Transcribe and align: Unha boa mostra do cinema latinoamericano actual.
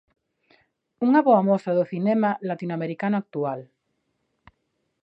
Unha 1.07 1.21
boa 1.27 1.45
mostra 1.49 1.75
do 1.77 1.89
cinema 1.91 2.29
latinoamericano 2.49 3.15
actual. 3.21 3.59